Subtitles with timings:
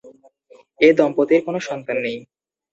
[0.79, 2.17] এ দম্পতির কোন সন্তান নেই।